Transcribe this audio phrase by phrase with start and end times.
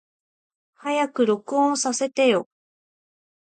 [0.73, 2.49] 早く録音させてよ。